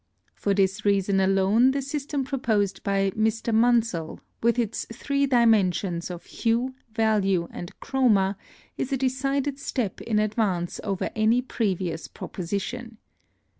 [0.33, 3.53] For this reason alone the system proposed by Mr.
[3.53, 8.35] Munsell, with its three dimensions of hue, value, and chroma,
[8.77, 12.97] is a decided step in advance over any previous proposition.